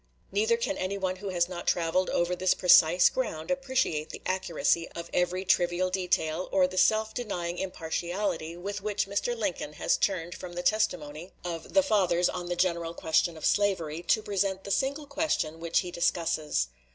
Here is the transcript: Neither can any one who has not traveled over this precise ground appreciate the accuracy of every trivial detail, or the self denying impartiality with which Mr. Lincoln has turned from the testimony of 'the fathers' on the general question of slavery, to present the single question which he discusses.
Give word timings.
Neither 0.31 0.57
can 0.57 0.77
any 0.79 0.97
one 0.97 1.17
who 1.17 1.29
has 1.29 1.47
not 1.47 1.67
traveled 1.67 2.09
over 2.09 2.35
this 2.35 2.55
precise 2.55 3.07
ground 3.07 3.51
appreciate 3.51 4.09
the 4.09 4.23
accuracy 4.25 4.87
of 4.93 5.11
every 5.13 5.45
trivial 5.45 5.91
detail, 5.91 6.49
or 6.51 6.65
the 6.65 6.75
self 6.79 7.13
denying 7.13 7.59
impartiality 7.59 8.57
with 8.57 8.81
which 8.81 9.05
Mr. 9.05 9.37
Lincoln 9.37 9.73
has 9.73 9.97
turned 9.97 10.33
from 10.33 10.53
the 10.53 10.63
testimony 10.63 11.33
of 11.43 11.75
'the 11.75 11.83
fathers' 11.83 12.29
on 12.29 12.47
the 12.49 12.55
general 12.55 12.95
question 12.95 13.37
of 13.37 13.45
slavery, 13.45 14.01
to 14.01 14.23
present 14.23 14.63
the 14.63 14.71
single 14.71 15.05
question 15.05 15.59
which 15.59 15.81
he 15.81 15.91
discusses. 15.91 16.69